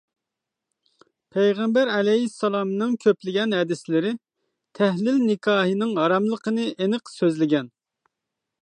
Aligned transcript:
پەيغەمبەر 1.35 1.91
ئەلەيھىسسالامنىڭ 1.97 2.95
كۆپلىگەن 3.05 3.55
ھەدىسلىرى 3.59 4.15
تەھلىل 4.81 5.21
نىكاھىنىڭ 5.29 5.97
ھاراملىقىنى 6.03 6.69
ئېنىق 6.73 7.15
سۆزلىگەن. 7.21 7.73